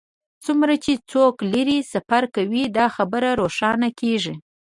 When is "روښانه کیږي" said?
3.41-4.35